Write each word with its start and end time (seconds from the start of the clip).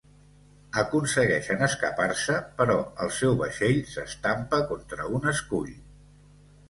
Aconsegueixen 0.83 1.61
escapar-se 1.65 2.39
però 2.61 2.79
el 3.05 3.13
seu 3.21 3.37
vaixell 3.43 3.79
s'estampa 3.93 4.63
contra 4.73 5.09
un 5.19 5.33
escull. 5.35 5.71